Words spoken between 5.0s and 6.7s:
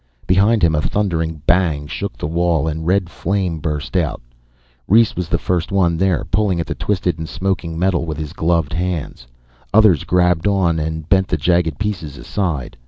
was the first one there, pulling at